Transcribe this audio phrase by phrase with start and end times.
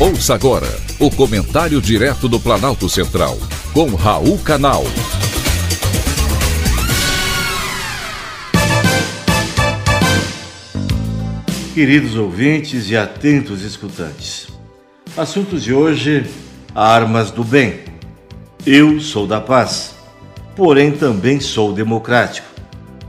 [0.00, 0.68] Ouça agora
[1.00, 3.36] o comentário direto do Planalto Central,
[3.74, 4.84] com Raul Canal.
[11.74, 14.46] Queridos ouvintes e atentos escutantes,
[15.16, 16.24] assuntos de hoje:
[16.72, 17.80] armas do bem.
[18.64, 19.96] Eu sou da paz,
[20.54, 22.46] porém também sou democrático.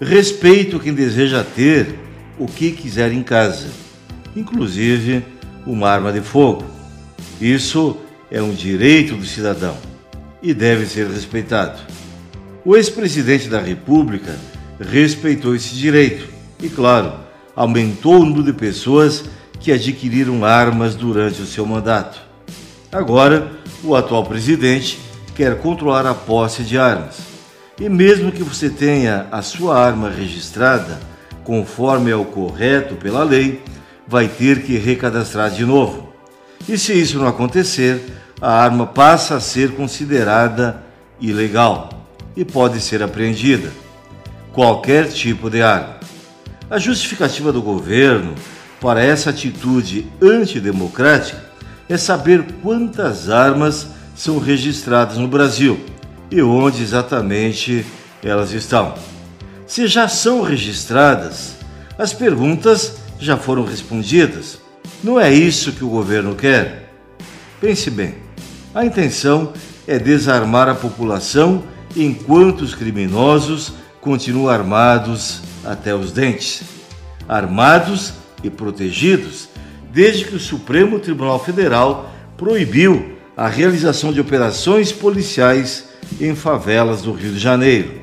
[0.00, 1.94] Respeito quem deseja ter
[2.38, 3.68] o que quiser em casa,
[4.34, 5.22] inclusive
[5.66, 6.64] uma arma de fogo.
[7.40, 7.96] Isso
[8.30, 9.76] é um direito do cidadão
[10.42, 11.78] e deve ser respeitado.
[12.64, 14.36] O ex-presidente da República
[14.78, 16.28] respeitou esse direito
[16.62, 17.12] e, claro,
[17.56, 19.24] aumentou o número de pessoas
[19.58, 22.20] que adquiriram armas durante o seu mandato.
[22.90, 23.52] Agora,
[23.84, 24.98] o atual presidente
[25.34, 27.18] quer controlar a posse de armas.
[27.78, 30.98] E mesmo que você tenha a sua arma registrada,
[31.44, 33.62] conforme é o correto pela lei,
[34.10, 36.12] vai ter que recadastrar de novo.
[36.68, 38.02] E se isso não acontecer,
[38.40, 40.82] a arma passa a ser considerada
[41.20, 43.70] ilegal e pode ser apreendida.
[44.52, 46.00] Qualquer tipo de arma.
[46.68, 48.34] A justificativa do governo
[48.80, 51.44] para essa atitude antidemocrática
[51.88, 55.78] é saber quantas armas são registradas no Brasil
[56.32, 57.86] e onde exatamente
[58.24, 58.92] elas estão.
[59.68, 61.52] Se já são registradas,
[61.96, 64.58] as perguntas já foram respondidas.
[65.04, 66.92] Não é isso que o governo quer?
[67.60, 68.14] Pense bem:
[68.74, 69.52] a intenção
[69.86, 71.62] é desarmar a população
[71.94, 76.62] enquanto os criminosos continuam armados até os dentes.
[77.28, 79.48] Armados e protegidos
[79.92, 85.88] desde que o Supremo Tribunal Federal proibiu a realização de operações policiais
[86.20, 88.00] em favelas do Rio de Janeiro.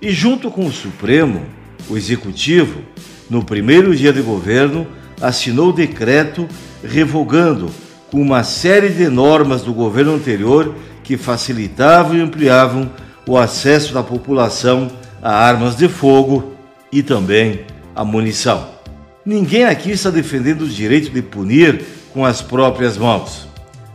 [0.00, 1.44] E junto com o Supremo,
[1.88, 2.82] o Executivo
[3.28, 4.86] no primeiro dia de governo,
[5.20, 6.48] assinou decreto
[6.82, 7.70] revogando
[8.12, 12.90] uma série de normas do governo anterior que facilitavam e ampliavam
[13.26, 14.90] o acesso da população
[15.22, 16.52] a armas de fogo
[16.92, 17.60] e também
[17.94, 18.68] a munição.
[19.24, 23.48] Ninguém aqui está defendendo o direito de punir com as próprias mãos.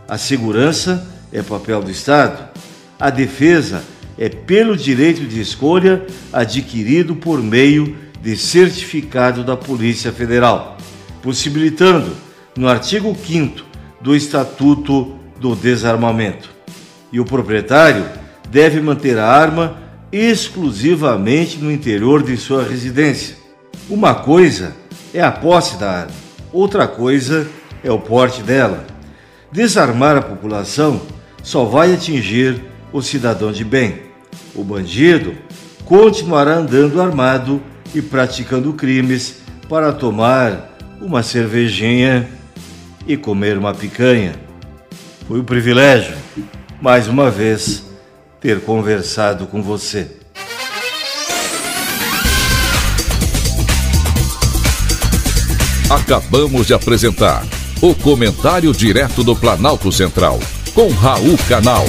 [0.07, 2.49] A segurança é papel do Estado.
[2.99, 3.81] A defesa
[4.17, 10.77] é pelo direito de escolha adquirido por meio de certificado da Polícia Federal,
[11.21, 12.15] possibilitando,
[12.55, 13.63] no artigo 5
[13.99, 16.49] do Estatuto do Desarmamento.
[17.11, 18.05] E o proprietário
[18.49, 19.77] deve manter a arma
[20.11, 23.35] exclusivamente no interior de sua residência.
[23.89, 24.75] Uma coisa
[25.13, 26.13] é a posse da arma,
[26.51, 27.47] outra coisa
[27.83, 28.85] é o porte dela.
[29.51, 31.01] Desarmar a população
[31.43, 32.61] só vai atingir
[32.93, 34.01] o cidadão de bem.
[34.53, 35.35] O bandido
[35.85, 37.61] continuará andando armado
[37.93, 39.37] e praticando crimes
[39.67, 42.29] para tomar uma cervejinha
[43.07, 44.33] e comer uma picanha.
[45.27, 46.15] Foi um privilégio,
[46.81, 47.83] mais uma vez,
[48.39, 50.17] ter conversado com você.
[55.89, 57.45] Acabamos de apresentar
[57.81, 60.39] o Comentário Direto do Planalto Central,
[60.73, 61.85] com Raul Canal.